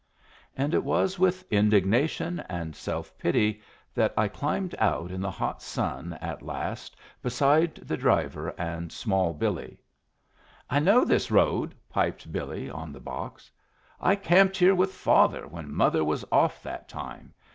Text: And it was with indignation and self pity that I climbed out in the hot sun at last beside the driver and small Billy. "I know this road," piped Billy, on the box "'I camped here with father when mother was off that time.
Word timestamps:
And 0.57 0.73
it 0.73 0.83
was 0.83 1.19
with 1.19 1.45
indignation 1.53 2.39
and 2.49 2.75
self 2.75 3.15
pity 3.19 3.61
that 3.93 4.15
I 4.17 4.29
climbed 4.29 4.73
out 4.79 5.11
in 5.11 5.21
the 5.21 5.29
hot 5.29 5.61
sun 5.61 6.13
at 6.13 6.41
last 6.41 6.95
beside 7.21 7.75
the 7.75 7.97
driver 7.97 8.49
and 8.57 8.91
small 8.91 9.31
Billy. 9.31 9.77
"I 10.71 10.79
know 10.79 11.05
this 11.05 11.29
road," 11.29 11.75
piped 11.87 12.31
Billy, 12.31 12.67
on 12.67 12.91
the 12.91 12.99
box 12.99 13.51
"'I 13.99 14.15
camped 14.15 14.57
here 14.57 14.73
with 14.73 14.91
father 14.91 15.45
when 15.47 15.71
mother 15.71 16.03
was 16.03 16.25
off 16.31 16.63
that 16.63 16.89
time. 16.89 17.35